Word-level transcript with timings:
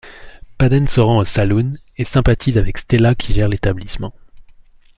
Paden 0.57 0.87
se 0.87 0.99
rend 0.99 1.19
au 1.19 1.25
saloon, 1.25 1.73
et 1.95 2.05
sympathise 2.05 2.57
avec 2.57 2.79
Stella 2.79 3.13
qui 3.13 3.33
gère 3.33 3.47
l'établissement. 3.47 4.15